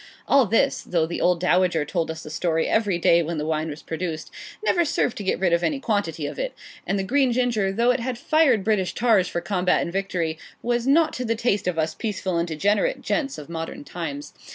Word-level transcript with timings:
All 0.27 0.47
this, 0.47 0.81
though 0.81 1.05
the 1.05 1.21
old 1.21 1.39
dowager 1.39 1.85
told 1.85 2.09
us 2.09 2.23
the 2.23 2.31
story 2.31 2.67
every 2.67 2.97
day 2.97 3.21
when 3.21 3.37
the 3.37 3.45
wine 3.45 3.69
was 3.69 3.83
produced, 3.83 4.31
never 4.65 4.83
served 4.83 5.15
to 5.17 5.23
get 5.23 5.37
rid 5.37 5.53
of 5.53 5.61
any 5.61 5.79
quantity 5.79 6.25
of 6.25 6.39
it 6.39 6.55
and 6.87 6.97
the 6.97 7.03
green 7.03 7.31
ginger, 7.31 7.71
though 7.71 7.91
it 7.91 7.99
had 7.99 8.17
fired 8.17 8.63
British 8.63 8.95
tars 8.95 9.27
for 9.27 9.41
combat 9.41 9.83
and 9.83 9.93
victory, 9.93 10.39
was 10.63 10.87
not 10.87 11.13
to 11.13 11.23
the 11.23 11.35
taste 11.35 11.67
of 11.67 11.77
us 11.77 11.93
peaceful 11.93 12.39
and 12.39 12.47
degenerate 12.47 13.03
gents 13.03 13.37
of 13.37 13.47
modern 13.47 13.83
times. 13.83 14.33